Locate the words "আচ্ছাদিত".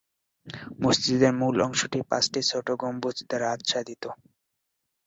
3.55-4.03